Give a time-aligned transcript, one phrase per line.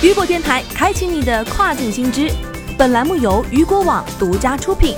[0.00, 2.30] 雨果电台开启你的跨境新知，
[2.78, 4.94] 本栏目由雨果网独家出品。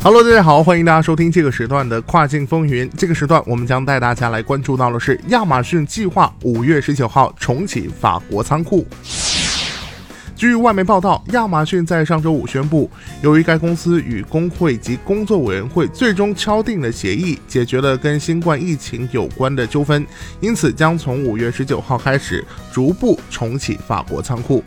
[0.00, 2.88] Hello，大家好，欢迎大家收听这个时段的跨境风云。
[2.96, 8.86] 这个时段，我们将带大家来关注到的是亚马逊计划五月十九号重启法国仓库。
[10.40, 12.90] 据外媒报道，亚马逊在上周五宣布，
[13.20, 20.02] 由于该公司与工会及工作委员会最终敲定了协议，解决了跟新冠疫情有关的纠纷，
[20.40, 24.64] 因此将从五月十九号开始逐步重启法国仓库。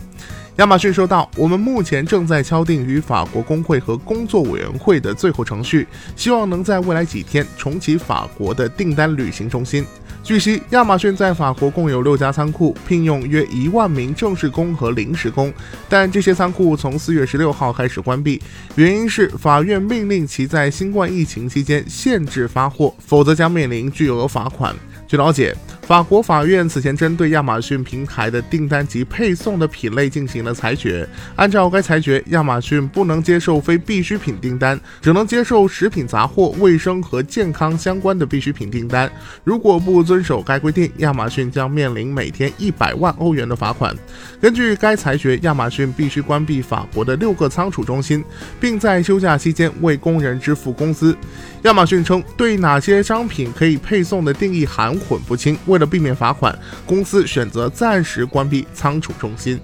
[0.58, 9.84] 亚马逊说道：“我们目前正在敲定与法国工会和工作委员会的最后程序，希望能在未来几天重启法国的订单旅行中心。”
[10.24, 15.54] 据悉，亚马逊在法国共有六家仓库，聘用约一万名正式工和临时工，
[15.90, 18.42] 但这些仓库从四月十六号开始关闭，
[18.76, 24.74] 原因是法院命令其在新冠疫情期间限制发货，否则将面临巨额罚款。
[25.14, 25.56] 据了解。
[25.84, 31.08] 法国法院此前针对亚马逊平台的订单及配送的品类进行了裁决。
[31.36, 39.12] 按照该裁决，亚马逊不能接受非必需品订单，只能接受食品杂货、卫生和健康相关的必需品订单。
[39.44, 43.94] 如果不遵守该规定，亚马逊将面临每天一百万欧元的罚款。
[44.42, 48.24] 根据该裁决，亚马逊必须关闭法国的六个仓储中心，
[48.60, 51.16] 并在休假期间为工人支付工资。
[51.64, 55.58] 亚马逊称，对哪些商品可以配送的定义含混不清。
[55.66, 59.58] 为了避免罚款，公司选择暂时关闭仓储中心。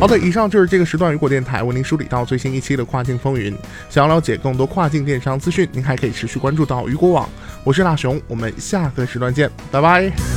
[0.00, 3.56] 好的，以上就是这个时段雨果电台为您梳理到最新一期的跨境风云。
[3.88, 7.28] 想要了解更多跨境电商资讯，您还可以持续关注到雨果网。
[7.62, 10.35] 我是大熊，我们下个时段见，拜拜。